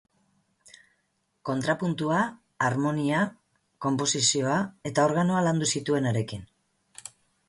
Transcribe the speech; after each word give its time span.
Kontrapuntua, 1.49 2.21
harmonia, 2.67 3.19
konposizioa 3.87 4.55
eta 4.93 5.05
organoa 5.11 5.45
landu 5.49 5.69
zituen 5.77 6.09
harekin. 6.13 6.49